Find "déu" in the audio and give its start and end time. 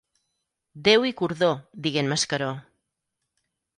0.87-1.05